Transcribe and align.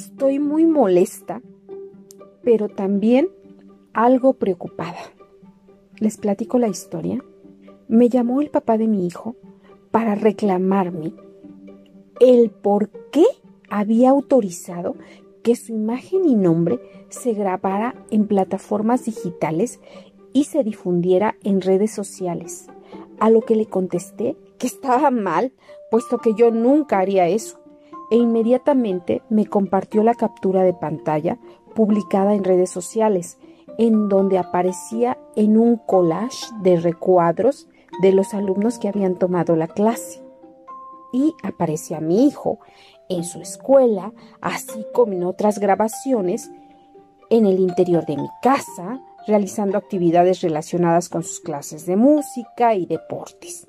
estoy 0.00 0.38
muy 0.38 0.64
molesta, 0.64 1.42
pero 2.42 2.68
también 2.68 3.28
algo 3.92 4.32
preocupada. 4.34 4.98
Les 5.98 6.16
platico 6.16 6.58
la 6.58 6.68
historia. 6.68 7.22
Me 7.86 8.08
llamó 8.08 8.40
el 8.40 8.48
papá 8.48 8.78
de 8.78 8.88
mi 8.88 9.06
hijo 9.06 9.36
para 9.90 10.14
reclamarme 10.14 11.12
el 12.18 12.50
por 12.50 12.90
qué 13.10 13.24
había 13.68 14.10
autorizado 14.10 14.96
que 15.42 15.54
su 15.56 15.72
imagen 15.72 16.26
y 16.26 16.34
nombre 16.34 16.80
se 17.08 17.34
grabara 17.34 17.94
en 18.10 18.26
plataformas 18.26 19.04
digitales 19.04 19.80
y 20.32 20.44
se 20.44 20.64
difundiera 20.64 21.36
en 21.42 21.60
redes 21.60 21.90
sociales. 21.90 22.68
A 23.18 23.28
lo 23.28 23.42
que 23.42 23.56
le 23.56 23.66
contesté 23.66 24.36
que 24.58 24.66
estaba 24.66 25.10
mal, 25.10 25.52
puesto 25.90 26.18
que 26.18 26.34
yo 26.34 26.50
nunca 26.50 26.98
haría 27.00 27.28
eso. 27.28 27.59
E 28.10 28.16
inmediatamente 28.16 29.22
me 29.28 29.46
compartió 29.46 30.02
la 30.02 30.14
captura 30.14 30.62
de 30.62 30.74
pantalla 30.74 31.38
publicada 31.74 32.34
en 32.34 32.44
redes 32.44 32.70
sociales, 32.70 33.38
en 33.78 34.08
donde 34.08 34.38
aparecía 34.38 35.16
en 35.36 35.56
un 35.56 35.76
collage 35.76 36.46
de 36.62 36.78
recuadros 36.80 37.68
de 38.02 38.12
los 38.12 38.34
alumnos 38.34 38.78
que 38.78 38.88
habían 38.88 39.16
tomado 39.16 39.56
la 39.56 39.68
clase. 39.68 40.22
Y 41.12 41.34
aparecía 41.42 42.00
mi 42.00 42.26
hijo 42.26 42.58
en 43.08 43.24
su 43.24 43.40
escuela, 43.40 44.12
así 44.40 44.84
como 44.92 45.12
en 45.12 45.24
otras 45.24 45.58
grabaciones 45.58 46.50
en 47.30 47.46
el 47.46 47.60
interior 47.60 48.06
de 48.06 48.16
mi 48.16 48.28
casa, 48.42 49.00
realizando 49.26 49.78
actividades 49.78 50.40
relacionadas 50.40 51.08
con 51.08 51.22
sus 51.22 51.40
clases 51.40 51.86
de 51.86 51.96
música 51.96 52.74
y 52.74 52.86
deportes. 52.86 53.68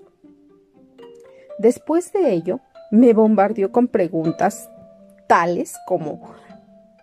Después 1.59 2.12
de 2.12 2.34
ello, 2.34 2.59
me 2.91 3.13
bombardeó 3.13 3.72
con 3.72 3.88
preguntas 3.88 4.70
tales 5.27 5.76
como 5.88 6.22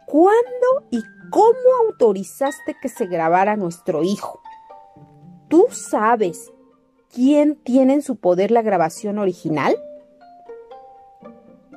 ¿cuándo 0.07 0.87
y 0.91 1.03
cómo 1.31 1.89
autorizaste 1.89 2.77
que 2.81 2.89
se 2.89 3.07
grabara 3.07 3.57
nuestro 3.57 4.03
hijo? 4.05 4.41
¿Tú 5.49 5.67
sabes 5.71 6.53
quién 7.13 7.57
tiene 7.57 7.95
en 7.95 8.03
su 8.03 8.17
poder 8.17 8.51
la 8.51 8.63
grabación 8.63 9.19
original? 9.19 9.77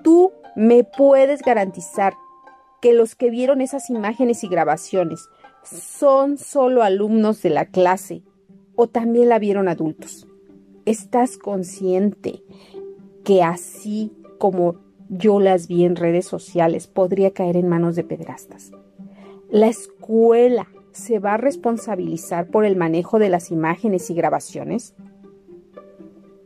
¿Tú 0.04 0.34
me 0.56 0.84
puedes 0.84 1.42
garantizar 1.42 2.14
que 2.82 2.94
los 2.94 3.16
que 3.16 3.30
vieron 3.30 3.62
esas 3.62 3.90
imágenes 3.90 4.44
y 4.44 4.50
grabaciones 4.50 5.30
son 5.64 6.38
solo 6.38 6.84
alumnos 6.84 7.42
de 7.42 7.52
la 7.52 7.66
clase 7.66 8.24
o 8.76 8.88
también 8.88 9.30
la 9.30 9.40
vieron 9.40 9.70
adultos? 9.70 10.28
¿Estás 10.86 11.38
consciente 11.38 12.44
que 13.24 13.44
así 13.44 14.12
como 14.38 14.76
yo 15.10 15.40
las 15.40 15.68
vi 15.68 15.86
en 15.86 15.96
redes 15.96 16.26
sociales 16.26 16.88
podría 16.88 17.32
caer 17.32 17.58
en 17.58 17.68
manos 17.68 17.96
de 17.96 18.04
pedrastas? 18.04 18.72
La 19.50 19.68
escuela 19.68 20.68
se 20.92 21.20
va 21.20 21.34
a 21.34 21.38
responsabilizar 21.38 22.48
por 22.48 22.66
el 22.66 22.76
manejo 22.76 23.20
de 23.20 23.30
las 23.30 23.52
imágenes 23.52 24.10
y 24.10 24.14
grabaciones. 24.14 24.96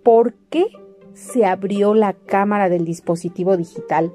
¿Por 0.04 0.34
qué 0.50 0.68
se 1.16 1.46
abrió 1.46 1.94
la 1.94 2.14
cámara 2.14 2.70
del 2.70 2.86
dispositivo 2.86 3.58
digital 3.58 4.14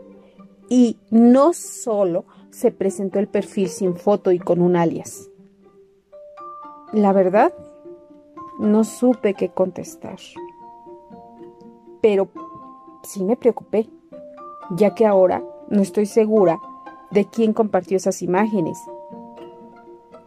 y 0.69 0.98
no 1.11 1.52
solo 1.52 2.27
se 2.50 2.70
presentó 2.70 3.19
el 3.19 3.27
perfil 3.27 3.69
sin 3.69 3.97
foto 3.97 4.33
y 4.33 4.39
con 4.39 4.61
un 4.61 4.77
alias. 4.77 5.30
La 6.92 7.12
verdad, 7.12 7.55
no 8.58 8.84
supe 8.84 9.34
qué 9.34 9.48
contestar. 9.48 10.19
Pero 12.02 12.28
sí 13.03 13.25
me 13.25 13.37
preocupé, 13.37 13.89
ya 14.70 14.95
que 14.95 15.06
ahora 15.06 15.43
no 15.69 15.83
estoy 15.83 16.06
segura 16.06 16.59
de 17.11 17.27
quién 17.27 17.53
compartió 17.53 17.97
esas 17.97 18.23
imágenes. 18.23 18.79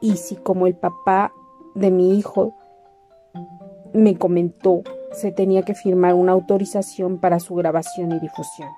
Y 0.02 0.18
si 0.18 0.36
como 0.36 0.68
el 0.68 0.76
papá 0.76 1.32
de 1.76 1.92
mi 1.92 2.18
hijo 2.18 2.54
me 3.94 4.18
comentó 4.18 4.84
se 5.14 5.32
tenía 5.32 5.62
que 5.64 5.76
firmar 5.76 6.16
una 6.16 6.32
autorización 6.32 7.20
para 7.20 7.40
su 7.40 7.56
grabación 7.56 8.12
y 8.12 8.20
difusión. 8.20 8.70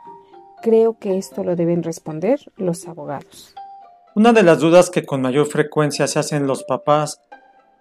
Creo 0.62 0.98
que 1.00 1.18
esto 1.18 1.44
lo 1.44 1.56
deben 1.56 1.84
responder 1.84 2.40
los 2.58 2.88
abogados. 2.88 3.54
Una 4.16 4.34
de 4.34 4.44
las 4.44 4.60
dudas 4.60 4.90
que 4.90 5.06
con 5.06 5.22
mayor 5.22 5.48
frecuencia 5.48 6.08
se 6.08 6.20
hacen 6.20 6.48
los 6.48 6.64
papás 6.64 7.22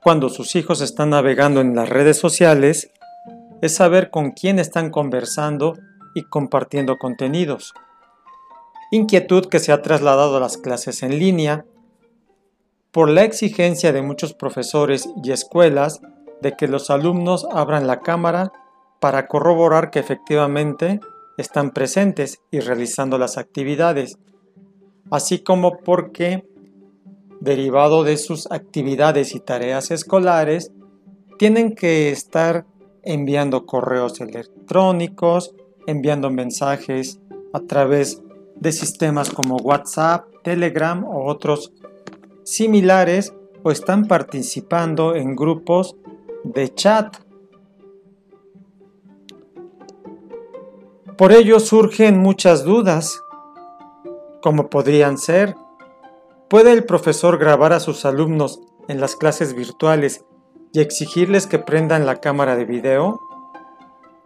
cuando 0.03 0.28
sus 0.28 0.55
hijos 0.56 0.81
están 0.81 1.11
navegando 1.11 1.61
en 1.61 1.75
las 1.75 1.88
redes 1.88 2.19
sociales 2.19 2.91
es 3.61 3.75
saber 3.75 4.11
con 4.11 4.33
quién 4.33 4.59
están 4.59 4.91
conversando 4.91 5.78
y 6.14 6.22
compartiendo 6.25 6.98
contenidos. 6.98 7.75
Inquietud 8.91 9.47
que 9.47 9.58
se 9.58 9.72
ha 9.72 9.82
trasladado 9.82 10.36
a 10.36 10.41
las 10.41 10.56
clases 10.56 11.02
en 11.02 11.19
línea 11.19 11.64
por 12.92 13.10
la 13.10 13.25
exigencia 13.25 13.92
de 13.92 14.02
muchos 14.02 14.34
profesores 14.34 15.08
y 15.22 15.32
escuelas 15.32 16.00
de 16.41 16.52
que 16.52 16.69
los 16.69 16.91
alumnos 16.91 17.47
abran 17.50 17.86
la 17.86 18.00
cámara 18.00 18.52
para 19.00 19.26
corroborar 19.26 19.91
que 19.91 19.98
efectivamente 19.98 21.00
están 21.36 21.72
presentes 21.72 22.41
y 22.50 22.60
realizando 22.60 23.19
las 23.19 23.36
actividades, 23.36 24.19
así 25.10 25.41
como 25.41 25.78
porque, 25.78 26.48
derivado 27.41 28.04
de 28.04 28.16
sus 28.16 28.50
actividades 28.50 29.34
y 29.34 29.41
tareas 29.41 29.91
escolares, 29.91 30.70
tienen 31.38 31.75
que 31.75 32.10
estar 32.10 32.64
enviando 33.02 33.66
correos 33.66 34.20
electrónicos, 34.20 35.54
enviando 35.87 36.31
mensajes 36.31 37.21
a 37.53 37.61
través 37.61 38.22
de 38.56 38.72
sistemas 38.72 39.31
como 39.31 39.56
WhatsApp, 39.56 40.27
Telegram 40.43 41.05
o 41.05 41.27
otros 41.27 41.72
similares 42.45 43.34
o 43.62 43.71
están 43.71 44.06
participando 44.06 45.15
en 45.15 45.34
grupos 45.34 45.97
de 46.44 46.73
chat. 46.75 47.17
Por 51.17 51.33
ello 51.33 51.61
surgen 51.61 52.19
muchas 52.19 52.65
dudas, 52.65 53.23
como 54.43 54.69
podrían 54.69 55.17
ser, 55.17 55.55
¿puede 56.49 56.73
el 56.73 56.84
profesor 56.84 57.39
grabar 57.39 57.73
a 57.73 57.81
sus 57.81 58.05
alumnos 58.05 58.61
en 58.89 59.00
las 59.00 59.17
clases 59.17 59.55
virtuales 59.55 60.25
y 60.73 60.81
exigirles 60.81 61.47
que 61.47 61.59
prendan 61.59 62.05
la 62.05 62.17
cámara 62.17 62.56
de 62.56 62.65
video? 62.65 63.21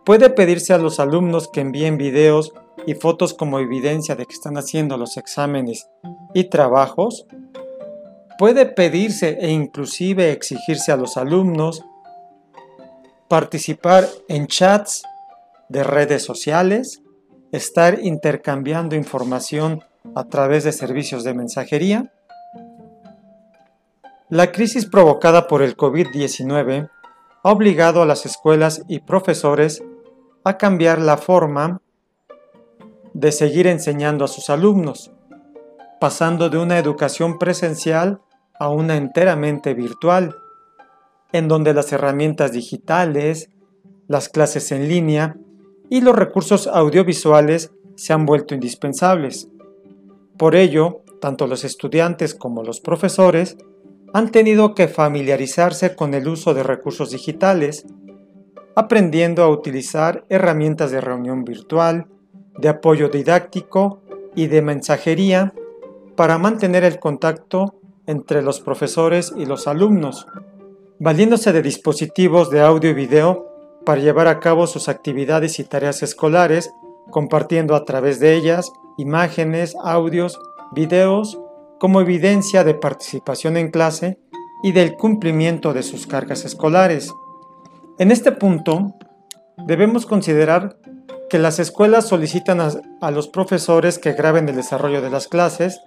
¿Puede 0.09 0.31
pedirse 0.31 0.73
a 0.73 0.79
los 0.79 1.01
alumnos 1.01 1.49
que 1.49 1.61
envíen 1.61 1.99
videos 1.99 2.55
y 2.87 2.95
fotos 2.95 3.35
como 3.35 3.59
evidencia 3.59 4.17
de 4.17 4.25
que 4.25 4.33
están 4.33 4.57
haciendo 4.57 4.97
los 4.97 5.19
exámenes 5.19 5.91
y 6.33 6.45
trabajos? 6.45 7.27
¿Puede 8.39 8.65
pedirse 8.65 9.37
e 9.39 9.51
inclusive 9.51 10.33
exigirse 10.33 10.93
a 10.93 10.97
los 10.97 11.19
alumnos 11.19 11.85
participar 13.29 14.09
en 14.29 14.47
chats 14.47 15.03
de 15.69 15.85
redes 15.85 16.25
sociales, 16.25 17.03
estar 17.53 17.99
intercambiando 18.03 18.97
información 18.97 19.85
a 20.15 20.25
través 20.25 20.65
de 20.65 20.73
servicios 20.73 21.23
de 21.23 21.35
mensajería. 21.35 22.11
La 24.31 24.53
crisis 24.53 24.87
provocada 24.87 25.49
por 25.49 25.61
el 25.61 25.77
COVID-19 25.77 26.89
ha 27.45 27.53
obligado 27.53 28.01
a 28.01 28.07
las 28.07 28.25
escuelas 28.25 28.85
y 28.89 29.01
profesores 29.01 29.83
a 30.49 30.59
cambiar 30.59 31.01
la 31.01 31.17
forma 31.17 31.81
de 33.15 33.33
seguir 33.33 33.67
enseñando 33.67 34.25
a 34.25 34.29
sus 34.29 34.51
alumnos, 34.51 35.11
pasando 36.01 36.49
de 36.49 36.59
una 36.59 36.79
educación 36.79 37.39
presencial 37.39 38.21
a 38.59 38.69
una 38.69 38.97
enteramente 38.97 39.75
virtual 39.75 40.35
en 41.33 41.49
donde 41.49 41.75
las 41.75 41.93
herramientas 41.93 42.53
digitales, 42.53 43.51
las 44.07 44.29
clases 44.29 44.73
en 44.73 44.89
línea 44.89 45.37
y 45.91 46.01
los 46.01 46.17
recursos 46.17 46.67
audiovisuales 46.67 47.73
se 47.97 48.13
han 48.13 48.25
vuelto 48.25 48.55
indispensables. 48.55 49.49
Por 50.37 50.55
ello, 50.55 51.03
tanto 51.21 51.47
los 51.47 51.65
estudiantes 51.65 52.35
como 52.35 52.63
los 52.63 52.81
profesores 52.81 53.57
han 54.15 54.31
tenido 54.31 54.75
que 54.75 54.89
familiarizarse 54.89 55.95
con 55.95 56.15
el 56.15 56.29
uso 56.29 56.55
de 56.55 56.63
recursos 56.63 57.11
digitales, 57.11 57.85
aprendiendo 58.79 59.43
a 59.43 59.49
utilizar 59.49 60.25
herramientas 60.29 60.93
de 60.93 61.01
reunión 61.01 61.45
virtual, 61.45 62.07
de 62.59 62.69
apoyo 62.69 63.09
didáctico 63.09 64.03
y 64.37 64.47
de 64.47 64.63
mensajería 64.63 65.53
para 66.15 66.39
mantener 66.39 66.85
el 66.85 67.01
contacto 67.01 67.75
entre 68.07 68.41
los 68.41 68.61
profesores 68.61 69.35
y 69.37 69.47
los 69.47 69.67
alumnos, 69.67 70.29
valiéndose 71.01 71.53
de 71.53 71.61
dispositivos 71.61 72.51
de 72.51 72.61
audio 72.61 72.91
y 72.91 72.95
video 72.95 73.49
para 73.85 74.01
llevar 74.01 74.29
a 74.29 74.39
cabo 74.39 74.69
sus 74.69 74.89
actividades 74.89 75.59
y 75.59 75.65
tareas 75.65 76.05
escolares, 76.05 76.71
compartiendo 77.11 77.75
a 77.75 77.85
través 77.85 78.21
de 78.21 78.37
ellas 78.37 78.71
imágenes, 78.97 79.75
audios, 79.83 80.39
videos 80.71 81.37
como 81.81 82.01
evidencia 82.01 82.63
de 82.63 82.75
participación 82.75 83.57
en 83.57 83.73
clase 83.73 84.21
y 84.63 84.71
del 84.71 84.95
cumplimiento 84.95 85.73
de 85.73 85.83
sus 85.83 86.07
cargas 86.07 86.45
escolares. 86.45 87.13
En 87.99 88.13
este 88.13 88.31
punto, 88.31 88.95
debemos 89.57 90.07
considerar 90.07 90.77
que 91.29 91.39
las 91.39 91.59
escuelas 91.59 92.07
solicitan 92.07 92.61
a, 92.61 93.11
los 93.11 93.27
profesores 93.27 93.99
que 93.99 94.13
graben 94.13 94.49
el 94.49 94.55
desarrollo 94.55 95.03
de 95.03 95.11
las 95.11 95.27
clases 95.27 95.81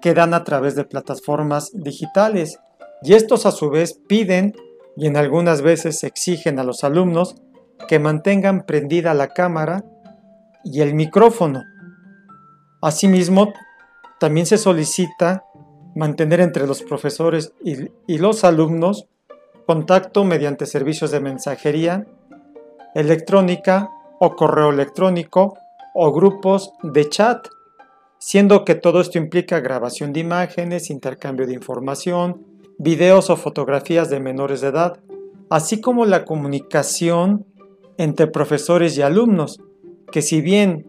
que 0.00 0.14
dan 0.14 0.32
a 0.32 0.42
través 0.44 0.74
de 0.74 0.84
plataformas 0.84 1.70
digitales 1.74 2.58
y 3.02 3.12
estos 3.12 3.44
a 3.44 3.52
su 3.52 3.68
vez 3.68 4.00
piden 4.08 4.54
y 4.96 5.06
en 5.06 5.16
algunas 5.16 5.60
veces 5.60 6.02
exigen 6.02 6.58
a 6.58 6.64
los 6.64 6.82
alumnos 6.82 7.36
que 7.88 7.98
mantengan 7.98 8.64
prendida 8.64 9.12
la 9.12 9.28
cámara 9.28 9.84
y 10.64 10.80
el 10.80 10.94
micrófono. 10.94 11.62
Asimismo, 12.80 13.52
también 14.18 14.46
se 14.46 14.56
solicita 14.56 15.44
mantener 15.94 16.40
entre 16.40 16.66
los 16.66 16.82
profesores 16.82 17.52
y, 17.62 18.18
los 18.18 18.44
alumnos 18.44 19.08
contacto 19.66 20.24
mediante 20.24 20.66
servicios 20.66 21.10
de 21.10 21.20
mensajería 21.20 22.06
electrónica 22.94 23.90
o 24.20 24.36
correo 24.36 24.70
electrónico 24.70 25.56
o 25.94 26.12
grupos 26.12 26.72
de 26.82 27.08
chat, 27.08 27.48
siendo 28.18 28.64
que 28.64 28.74
todo 28.74 29.00
esto 29.00 29.18
implica 29.18 29.60
grabación 29.60 30.12
de 30.12 30.20
imágenes, 30.20 30.90
intercambio 30.90 31.46
de 31.46 31.54
información, 31.54 32.44
videos 32.78 33.30
o 33.30 33.36
fotografías 33.36 34.10
de 34.10 34.20
menores 34.20 34.60
de 34.60 34.68
edad, 34.68 34.98
así 35.50 35.80
como 35.80 36.04
la 36.04 36.24
comunicación 36.24 37.46
entre 37.96 38.26
profesores 38.26 38.96
y 38.96 39.02
alumnos, 39.02 39.60
que 40.10 40.22
si 40.22 40.40
bien 40.40 40.86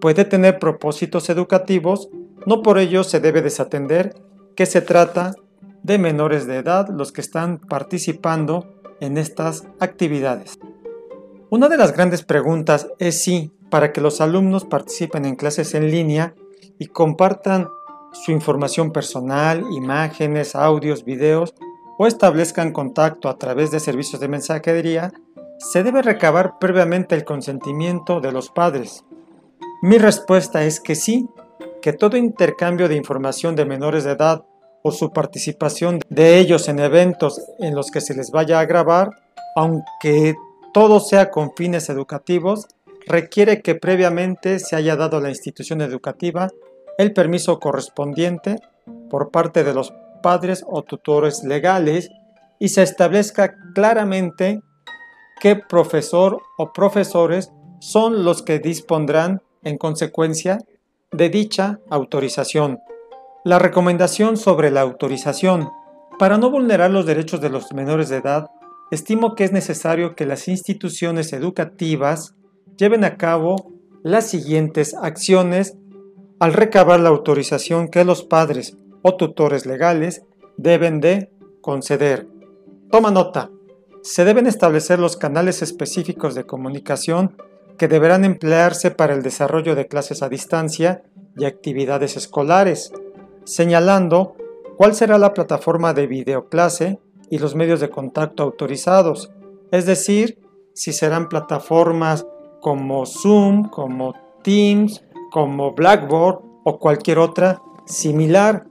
puede 0.00 0.24
tener 0.24 0.58
propósitos 0.58 1.30
educativos, 1.30 2.08
no 2.46 2.62
por 2.62 2.78
ello 2.78 3.04
se 3.04 3.20
debe 3.20 3.42
desatender 3.42 4.14
que 4.56 4.66
se 4.66 4.82
trata 4.82 5.34
de 5.82 5.98
menores 5.98 6.46
de 6.46 6.56
edad 6.56 6.88
los 6.88 7.12
que 7.12 7.20
están 7.20 7.58
participando 7.58 8.66
en 9.00 9.18
estas 9.18 9.64
actividades. 9.80 10.58
Una 11.50 11.68
de 11.68 11.76
las 11.76 11.92
grandes 11.92 12.22
preguntas 12.22 12.88
es 12.98 13.22
si, 13.22 13.50
para 13.68 13.92
que 13.92 14.00
los 14.00 14.20
alumnos 14.20 14.64
participen 14.64 15.24
en 15.24 15.36
clases 15.36 15.74
en 15.74 15.90
línea 15.90 16.34
y 16.78 16.86
compartan 16.86 17.68
su 18.12 18.32
información 18.32 18.92
personal, 18.92 19.64
imágenes, 19.72 20.54
audios, 20.54 21.04
videos 21.04 21.54
o 21.98 22.06
establezcan 22.06 22.72
contacto 22.72 23.28
a 23.28 23.38
través 23.38 23.70
de 23.70 23.80
servicios 23.80 24.20
de 24.20 24.28
mensajería, 24.28 25.12
se 25.58 25.82
debe 25.82 26.02
recabar 26.02 26.58
previamente 26.58 27.14
el 27.14 27.24
consentimiento 27.24 28.20
de 28.20 28.32
los 28.32 28.50
padres. 28.50 29.04
Mi 29.82 29.98
respuesta 29.98 30.64
es 30.64 30.80
que 30.80 30.94
sí, 30.94 31.28
que 31.80 31.92
todo 31.92 32.16
intercambio 32.16 32.88
de 32.88 32.96
información 32.96 33.56
de 33.56 33.64
menores 33.64 34.04
de 34.04 34.12
edad 34.12 34.44
o 34.82 34.92
su 34.92 35.12
participación 35.12 36.00
de 36.08 36.38
ellos 36.38 36.68
en 36.68 36.78
eventos 36.78 37.40
en 37.58 37.74
los 37.74 37.90
que 37.90 38.00
se 38.00 38.14
les 38.14 38.30
vaya 38.30 38.60
a 38.60 38.66
grabar, 38.66 39.10
aunque 39.56 40.34
todo 40.72 41.00
sea 41.00 41.30
con 41.30 41.54
fines 41.54 41.88
educativos, 41.88 42.66
requiere 43.06 43.62
que 43.62 43.74
previamente 43.74 44.58
se 44.58 44.76
haya 44.76 44.96
dado 44.96 45.18
a 45.18 45.20
la 45.20 45.28
institución 45.28 45.80
educativa 45.80 46.50
el 46.98 47.12
permiso 47.12 47.58
correspondiente 47.58 48.60
por 49.10 49.30
parte 49.30 49.64
de 49.64 49.74
los 49.74 49.92
padres 50.22 50.64
o 50.66 50.82
tutores 50.82 51.42
legales 51.42 52.10
y 52.58 52.68
se 52.68 52.82
establezca 52.82 53.56
claramente 53.74 54.62
qué 55.40 55.56
profesor 55.56 56.40
o 56.58 56.72
profesores 56.72 57.50
son 57.80 58.24
los 58.24 58.42
que 58.42 58.60
dispondrán 58.60 59.42
en 59.64 59.78
consecuencia 59.78 60.58
de 61.10 61.28
dicha 61.28 61.80
autorización. 61.90 62.78
La 63.44 63.58
recomendación 63.58 64.36
sobre 64.36 64.70
la 64.70 64.82
autorización. 64.82 65.68
Para 66.16 66.38
no 66.38 66.48
vulnerar 66.48 66.92
los 66.92 67.06
derechos 67.06 67.40
de 67.40 67.50
los 67.50 67.72
menores 67.72 68.08
de 68.08 68.18
edad, 68.18 68.50
estimo 68.92 69.34
que 69.34 69.42
es 69.42 69.50
necesario 69.50 70.14
que 70.14 70.26
las 70.26 70.46
instituciones 70.46 71.32
educativas 71.32 72.36
lleven 72.76 73.02
a 73.02 73.16
cabo 73.16 73.72
las 74.04 74.28
siguientes 74.28 74.94
acciones 74.94 75.76
al 76.38 76.52
recabar 76.52 77.00
la 77.00 77.08
autorización 77.08 77.88
que 77.88 78.04
los 78.04 78.22
padres 78.22 78.76
o 79.02 79.16
tutores 79.16 79.66
legales 79.66 80.22
deben 80.56 81.00
de 81.00 81.32
conceder. 81.62 82.28
Toma 82.92 83.10
nota. 83.10 83.50
Se 84.04 84.24
deben 84.24 84.46
establecer 84.46 85.00
los 85.00 85.16
canales 85.16 85.62
específicos 85.62 86.36
de 86.36 86.44
comunicación 86.44 87.36
que 87.76 87.88
deberán 87.88 88.24
emplearse 88.24 88.92
para 88.92 89.14
el 89.14 89.22
desarrollo 89.22 89.74
de 89.74 89.88
clases 89.88 90.22
a 90.22 90.28
distancia 90.28 91.02
y 91.36 91.44
actividades 91.44 92.16
escolares, 92.16 92.92
señalando 93.44 94.36
cuál 94.76 94.94
será 94.94 95.18
la 95.18 95.34
plataforma 95.34 95.94
de 95.94 96.06
videoclase 96.06 96.98
y 97.30 97.38
los 97.38 97.54
medios 97.54 97.80
de 97.80 97.90
contacto 97.90 98.42
autorizados, 98.42 99.30
es 99.70 99.86
decir, 99.86 100.38
si 100.74 100.92
serán 100.92 101.28
plataformas 101.28 102.26
como 102.60 103.06
Zoom, 103.06 103.68
como 103.68 104.14
Teams, 104.42 105.04
como 105.30 105.72
Blackboard 105.72 106.40
o 106.64 106.78
cualquier 106.78 107.18
otra 107.18 107.60
similar, 107.86 108.66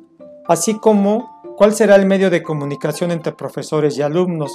así 0.47 0.77
como 0.79 1.43
cuál 1.57 1.73
será 1.73 1.95
el 1.95 2.05
medio 2.05 2.29
de 2.29 2.43
comunicación 2.43 3.11
entre 3.11 3.33
profesores 3.33 3.97
y 3.97 4.01
alumnos, 4.01 4.51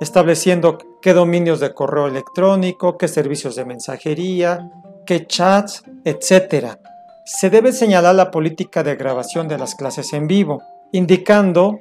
estableciendo 0.00 0.78
qué 1.02 1.12
dominios 1.12 1.60
de 1.60 1.74
correo 1.74 2.06
electrónico, 2.06 2.96
qué 2.96 3.08
servicios 3.08 3.54
de 3.56 3.64
mensajería, 3.64 4.70
qué 5.06 5.26
chats, 5.26 5.84
etc. 6.04 6.78
Se 7.24 7.50
debe 7.50 7.72
señalar 7.72 8.14
la 8.14 8.30
política 8.30 8.82
de 8.82 8.96
grabación 8.96 9.48
de 9.48 9.58
las 9.58 9.74
clases 9.74 10.12
en 10.12 10.26
vivo, 10.26 10.62
indicando 10.92 11.80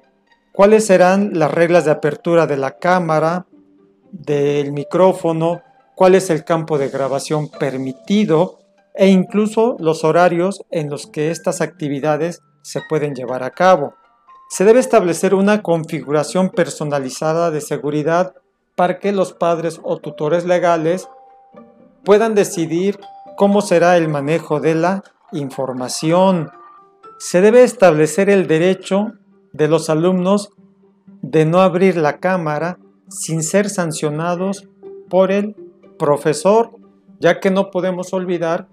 cuáles 0.54 0.86
serán 0.86 1.32
las 1.34 1.52
reglas 1.52 1.86
de 1.86 1.92
apertura 1.92 2.46
de 2.46 2.58
la 2.58 2.78
cámara, 2.78 3.46
del 4.12 4.72
micrófono, 4.72 5.62
cuál 5.96 6.16
es 6.16 6.30
el 6.30 6.44
campo 6.44 6.78
de 6.78 6.90
grabación 6.90 7.50
permitido 7.50 8.60
e 8.94 9.08
incluso 9.08 9.76
los 9.80 10.04
horarios 10.04 10.62
en 10.72 10.90
los 10.90 11.08
que 11.08 11.32
estas 11.32 11.62
actividades 11.62 12.42
se 12.62 12.82
pueden 12.90 13.16
llevar 13.16 13.44
a 13.44 13.52
cabo. 13.52 13.94
Se 14.50 14.66
debe 14.66 14.80
establecer 14.80 15.34
una 15.36 15.62
configuración 15.62 16.50
personalizada 16.50 17.52
de 17.52 17.62
seguridad 17.62 18.34
para 18.76 19.00
que 19.00 19.12
los 19.12 19.34
padres 19.34 19.80
o 19.84 19.98
tutores 19.98 20.46
legales 20.46 21.08
puedan 22.04 22.34
decidir 22.36 23.00
cómo 23.38 23.62
será 23.62 23.96
el 23.96 24.10
manejo 24.10 24.60
de 24.60 24.76
la 24.76 25.04
información. 25.32 26.52
Se 27.18 27.42
debe 27.42 27.64
establecer 27.64 28.30
el 28.30 28.48
derecho 28.48 29.14
de 29.54 29.68
los 29.68 29.90
alumnos 29.90 30.52
de 31.22 31.46
no 31.46 31.62
abrir 31.62 31.98
la 31.98 32.20
cámara 32.20 32.80
sin 33.10 33.44
ser 33.44 33.70
sancionados 33.70 34.68
por 35.10 35.32
el 35.32 35.56
profesor, 35.98 36.72
ya 37.20 37.40
que 37.40 37.52
no 37.52 37.72
podemos 37.72 38.14
olvidar 38.14 38.68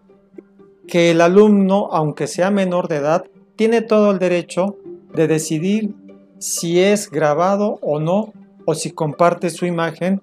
que 0.87 1.11
el 1.11 1.21
alumno, 1.21 1.89
aunque 1.91 2.27
sea 2.27 2.51
menor 2.51 2.89
de 2.89 2.97
edad, 2.97 3.25
tiene 3.57 3.83
todo 3.83 4.11
el 4.13 4.19
derecho 4.19 4.77
de 5.15 5.27
decidir 5.27 5.95
si 6.39 6.81
es 6.81 7.11
grabado 7.11 7.79
o 7.83 7.99
no 7.99 8.33
o 8.67 8.75
si 8.75 8.91
comparte 8.91 9.51
su 9.51 9.67
imagen 9.67 10.23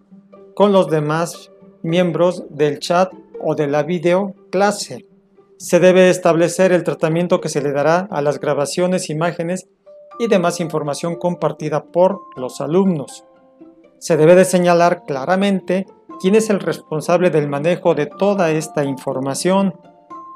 con 0.53 0.71
los 0.71 0.89
demás 0.89 1.51
miembros 1.81 2.45
del 2.49 2.79
chat 2.79 3.11
o 3.41 3.55
de 3.55 3.67
la 3.67 3.83
video 3.83 4.35
clase. 4.51 5.05
Se 5.63 5.79
debe 5.79 6.09
establecer 6.09 6.73
el 6.73 6.83
tratamiento 6.83 7.39
que 7.39 7.47
se 7.47 7.61
le 7.61 7.71
dará 7.71 8.09
a 8.11 8.21
las 8.21 8.41
grabaciones, 8.41 9.09
imágenes 9.09 9.69
y 10.19 10.27
demás 10.27 10.59
información 10.59 11.15
compartida 11.15 11.85
por 11.85 12.19
los 12.35 12.59
alumnos. 12.59 13.23
Se 13.97 14.17
debe 14.17 14.35
de 14.35 14.43
señalar 14.43 15.03
claramente 15.07 15.87
quién 16.19 16.35
es 16.35 16.49
el 16.49 16.59
responsable 16.59 17.29
del 17.29 17.47
manejo 17.47 17.95
de 17.95 18.07
toda 18.07 18.51
esta 18.51 18.83
información 18.83 19.73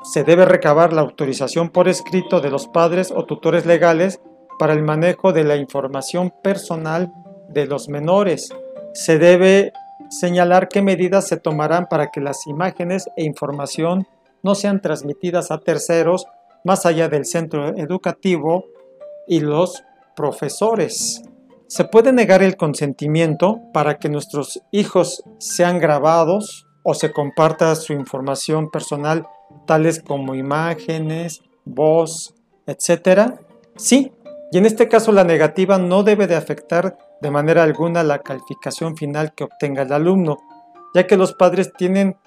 se 0.02 0.24
debe 0.24 0.46
recabar 0.46 0.94
la 0.94 1.02
autorización 1.02 1.72
por 1.72 1.90
escrito 1.90 2.40
de 2.40 2.50
los 2.50 2.70
padres 2.70 3.12
o 3.12 3.26
tutores 3.26 3.66
legales 3.66 4.22
para 4.58 4.72
el 4.72 4.82
manejo 4.82 5.34
de 5.34 5.44
la 5.44 5.58
información 5.58 6.34
personal 6.42 7.12
de 7.50 7.68
los 7.68 7.90
menores. 7.90 8.54
Se 8.94 9.18
debe 9.18 9.74
señalar 10.10 10.70
qué 10.70 10.82
medidas 10.82 11.28
se 11.28 11.36
tomarán 11.36 11.88
para 11.90 12.12
que 12.12 12.22
las 12.22 12.48
imágenes 12.48 13.10
e 13.18 13.26
información 13.26 14.08
no 14.44 14.56
sean 14.56 14.82
transmitidas 14.82 15.52
a 15.52 15.60
terceros 15.60 16.26
más 16.64 16.86
allá 16.86 17.10
del 17.10 17.26
centro 17.26 17.76
educativo 17.78 18.66
y 19.28 19.40
los 19.40 19.84
profesores. 20.16 21.22
Se 21.68 21.84
puede 21.84 22.14
negar 22.14 22.44
el 22.44 22.56
consentimiento 22.56 23.60
para 23.74 24.00
que 24.00 24.10
nuestros 24.10 24.62
hijos 24.72 25.24
sean 25.38 25.80
grabados 25.80 26.66
o 26.84 26.94
se 26.94 27.12
comparta 27.12 27.76
su 27.76 27.94
información 27.94 28.70
personal 28.72 29.28
tales 29.66 30.02
como 30.02 30.36
imágenes, 30.36 31.42
voz, 31.66 32.34
etc. 32.66 33.34
Sí, 33.76 34.12
y 34.52 34.58
en 34.58 34.66
este 34.66 34.88
caso 34.88 35.12
la 35.12 35.24
negativa 35.24 35.78
no 35.78 36.04
debe 36.04 36.28
de 36.28 36.36
afectar 36.36 36.98
de 37.22 37.32
manera 37.32 37.64
alguna 37.64 38.04
la 38.04 38.20
calificación 38.20 38.96
final 38.96 39.34
que 39.36 39.44
obtenga 39.44 39.84
el 39.84 39.92
alumno, 39.92 40.38
ya 40.94 41.08
que 41.08 41.18
los 41.18 41.34
padres 41.34 41.74
tienen 41.74 42.18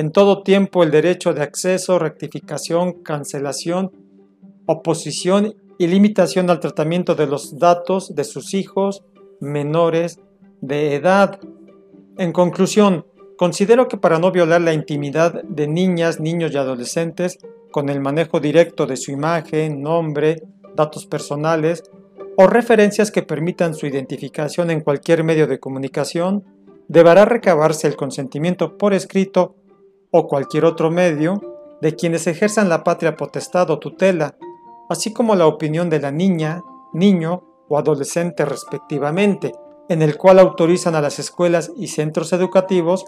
en 0.00 0.12
todo 0.12 0.42
tiempo 0.42 0.82
el 0.82 0.90
derecho 0.90 1.32
de 1.34 1.42
acceso, 1.42 1.98
rectificación, 1.98 3.02
cancelación, 3.02 3.92
oposición 4.66 5.54
y 5.78 5.86
limitación 5.86 6.50
al 6.50 6.60
tratamiento 6.60 7.14
de 7.14 7.26
los 7.26 7.58
datos 7.58 8.14
de 8.14 8.24
sus 8.24 8.54
hijos 8.54 9.02
menores 9.40 10.18
de 10.60 10.94
edad. 10.94 11.38
En 12.18 12.32
conclusión, 12.32 13.04
Considero 13.40 13.88
que 13.88 13.96
para 13.96 14.18
no 14.18 14.32
violar 14.32 14.60
la 14.60 14.74
intimidad 14.74 15.42
de 15.44 15.66
niñas, 15.66 16.20
niños 16.20 16.52
y 16.52 16.58
adolescentes 16.58 17.38
con 17.70 17.88
el 17.88 17.98
manejo 17.98 18.38
directo 18.38 18.84
de 18.84 18.98
su 18.98 19.12
imagen, 19.12 19.80
nombre, 19.80 20.42
datos 20.76 21.06
personales 21.06 21.84
o 22.36 22.46
referencias 22.46 23.10
que 23.10 23.22
permitan 23.22 23.74
su 23.74 23.86
identificación 23.86 24.70
en 24.70 24.82
cualquier 24.82 25.24
medio 25.24 25.46
de 25.46 25.58
comunicación, 25.58 26.44
deberá 26.86 27.24
recabarse 27.24 27.86
el 27.86 27.96
consentimiento 27.96 28.76
por 28.76 28.92
escrito 28.92 29.54
o 30.10 30.26
cualquier 30.26 30.64
otro 30.64 30.90
medio 30.90 31.40
de 31.80 31.96
quienes 31.96 32.26
ejerzan 32.26 32.68
la 32.68 32.84
patria 32.84 33.16
potestad 33.16 33.70
o 33.70 33.78
tutela, 33.78 34.36
así 34.88 35.12
como 35.12 35.34
la 35.34 35.46
opinión 35.46 35.88
de 35.88 36.00
la 36.00 36.10
niña, 36.10 36.62
niño 36.92 37.42
o 37.68 37.78
adolescente 37.78 38.44
respectivamente, 38.44 39.52
en 39.88 40.02
el 40.02 40.16
cual 40.16 40.38
autorizan 40.38 40.94
a 40.94 41.00
las 41.00 41.18
escuelas 41.18 41.72
y 41.76 41.88
centros 41.88 42.32
educativos 42.32 43.04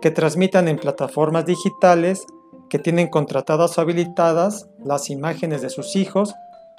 que 0.00 0.10
transmitan 0.10 0.68
en 0.68 0.78
plataformas 0.78 1.46
digitales 1.46 2.26
que 2.68 2.78
tienen 2.78 3.08
contratadas 3.08 3.78
o 3.78 3.80
habilitadas 3.80 4.68
las 4.84 5.10
imágenes 5.10 5.62
de 5.62 5.70
sus 5.70 5.96
hijos, 5.96 6.34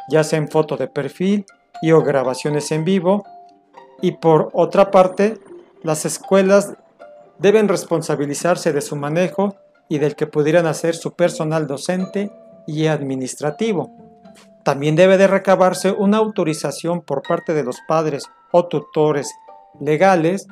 ya 0.10 0.24
sea 0.24 0.40
en 0.40 0.50
foto 0.50 0.78
de 0.78 0.88
perfil 0.88 1.46
y 1.82 1.92
o 1.92 2.02
grabaciones 2.02 2.72
en 2.72 2.84
vivo, 2.84 3.24
y 4.02 4.14
por 4.14 4.50
otra 4.54 4.92
parte, 4.92 5.38
las 5.84 6.06
escuelas 6.06 6.74
deben 7.40 7.68
responsabilizarse 7.68 8.74
de 8.74 8.82
su 8.82 8.96
manejo 8.96 9.56
y 9.90 10.00
del 10.00 10.16
que 10.16 10.28
pudieran 10.28 10.66
hacer 10.66 10.96
su 10.96 11.14
personal 11.14 11.68
docente 11.68 12.32
y 12.66 12.88
administrativo. 12.88 13.92
También 14.64 14.96
debe 14.96 15.18
de 15.18 15.28
recabarse 15.28 15.92
una 15.92 16.18
autorización 16.18 17.02
por 17.02 17.22
parte 17.22 17.54
de 17.54 17.64
los 17.64 17.78
padres 17.88 18.26
o 18.52 18.68
tutores 18.68 19.32
legales 19.80 20.48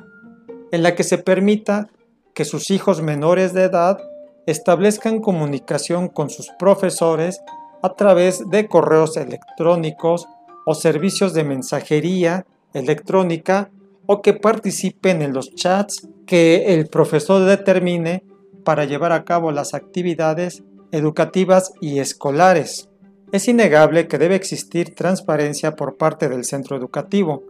en 0.72 0.82
la 0.82 0.94
que 0.94 1.04
se 1.04 1.18
permita 1.18 1.88
que 2.34 2.44
sus 2.44 2.70
hijos 2.70 3.02
menores 3.02 3.52
de 3.52 3.64
edad 3.64 3.98
establezcan 4.46 5.20
comunicación 5.20 6.08
con 6.08 6.30
sus 6.30 6.50
profesores 6.58 7.40
a 7.82 7.94
través 7.94 8.48
de 8.48 8.68
correos 8.68 9.16
electrónicos 9.16 10.26
o 10.64 10.74
servicios 10.74 11.34
de 11.34 11.44
mensajería 11.44 12.46
electrónica 12.72 13.70
o 14.06 14.22
que 14.22 14.32
participen 14.34 15.22
en 15.22 15.32
los 15.32 15.54
chats 15.54 16.08
que 16.26 16.74
el 16.74 16.86
profesor 16.88 17.44
determine 17.44 18.24
para 18.64 18.84
llevar 18.84 19.12
a 19.12 19.24
cabo 19.24 19.52
las 19.52 19.74
actividades 19.74 20.64
educativas 20.92 21.72
y 21.80 21.98
escolares. 21.98 22.88
Es 23.32 23.48
innegable 23.48 24.08
que 24.08 24.18
debe 24.18 24.36
existir 24.36 24.94
transparencia 24.94 25.74
por 25.74 25.96
parte 25.96 26.28
del 26.28 26.44
centro 26.44 26.76
educativo, 26.76 27.42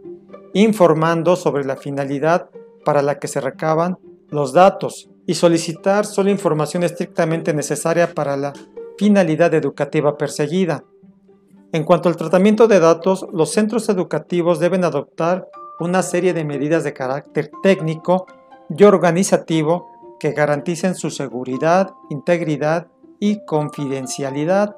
informando 0.53 1.35
sobre 1.35 1.65
la 1.65 1.77
finalidad 1.77 2.49
para 2.83 3.01
la 3.01 3.19
que 3.19 3.27
se 3.27 3.41
recaban 3.41 3.97
los 4.29 4.53
datos 4.53 5.09
y 5.25 5.35
solicitar 5.35 6.05
solo 6.05 6.29
información 6.29 6.83
estrictamente 6.83 7.53
necesaria 7.53 8.13
para 8.13 8.37
la 8.37 8.53
finalidad 8.97 9.53
educativa 9.53 10.17
perseguida. 10.17 10.83
En 11.71 11.83
cuanto 11.83 12.09
al 12.09 12.15
tratamiento 12.15 12.67
de 12.67 12.79
datos, 12.79 13.27
los 13.33 13.51
centros 13.51 13.89
educativos 13.89 14.59
deben 14.59 14.83
adoptar 14.83 15.47
una 15.79 16.01
serie 16.03 16.33
de 16.33 16.43
medidas 16.43 16.83
de 16.83 16.93
carácter 16.93 17.51
técnico 17.61 18.25
y 18.75 18.83
organizativo 18.83 19.89
que 20.19 20.31
garanticen 20.31 20.95
su 20.95 21.11
seguridad, 21.11 21.93
integridad 22.09 22.87
y 23.19 23.45
confidencialidad, 23.45 24.75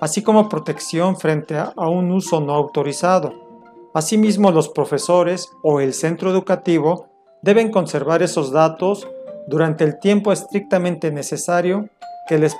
así 0.00 0.22
como 0.22 0.48
protección 0.48 1.16
frente 1.16 1.56
a 1.56 1.88
un 1.88 2.10
uso 2.10 2.40
no 2.40 2.54
autorizado. 2.54 3.32
Asimismo, 3.94 4.50
los 4.50 4.68
profesores 4.68 5.50
o 5.62 5.80
el 5.80 5.94
centro 5.94 6.30
educativo 6.30 7.08
deben 7.42 7.70
conservar 7.70 8.22
esos 8.22 8.52
datos 8.52 9.08
durante 9.48 9.84
el 9.84 9.98
tiempo 9.98 10.32
estrictamente 10.32 11.10
necesario 11.10 11.88
que 12.28 12.38
les 12.38 12.56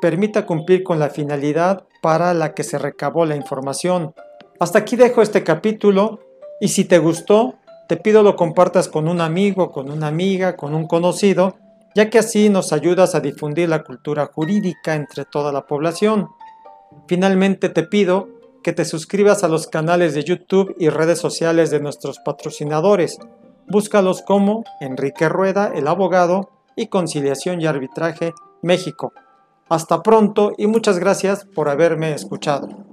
permita 0.00 0.46
cumplir 0.46 0.82
con 0.82 0.98
la 0.98 1.10
finalidad 1.10 1.84
para 2.00 2.32
la 2.32 2.54
que 2.54 2.64
se 2.64 2.78
recabó 2.78 3.26
la 3.26 3.36
información. 3.36 4.14
Hasta 4.58 4.78
aquí 4.78 4.96
dejo 4.96 5.20
este 5.20 5.44
capítulo 5.44 6.20
y 6.60 6.68
si 6.68 6.84
te 6.84 6.98
gustó, 6.98 7.54
te 7.88 7.96
pido 7.96 8.22
lo 8.22 8.36
compartas 8.36 8.88
con 8.88 9.08
un 9.08 9.20
amigo, 9.20 9.72
con 9.72 9.90
una 9.90 10.06
amiga, 10.06 10.56
con 10.56 10.74
un 10.74 10.86
conocido 10.86 11.56
ya 11.94 12.10
que 12.10 12.18
así 12.18 12.48
nos 12.48 12.72
ayudas 12.72 13.14
a 13.14 13.20
difundir 13.20 13.68
la 13.68 13.82
cultura 13.82 14.26
jurídica 14.26 14.94
entre 14.94 15.24
toda 15.24 15.52
la 15.52 15.66
población. 15.66 16.28
Finalmente 17.06 17.68
te 17.68 17.82
pido 17.82 18.28
que 18.62 18.72
te 18.72 18.84
suscribas 18.84 19.42
a 19.42 19.48
los 19.48 19.66
canales 19.66 20.14
de 20.14 20.22
YouTube 20.22 20.74
y 20.78 20.88
redes 20.88 21.18
sociales 21.18 21.70
de 21.70 21.80
nuestros 21.80 22.18
patrocinadores. 22.20 23.18
Búscalos 23.66 24.22
como 24.22 24.64
Enrique 24.80 25.28
Rueda, 25.28 25.72
el 25.74 25.88
abogado, 25.88 26.50
y 26.76 26.86
Conciliación 26.86 27.60
y 27.60 27.66
Arbitraje, 27.66 28.32
México. 28.62 29.12
Hasta 29.68 30.02
pronto 30.02 30.52
y 30.56 30.66
muchas 30.66 30.98
gracias 30.98 31.44
por 31.44 31.68
haberme 31.68 32.14
escuchado. 32.14 32.89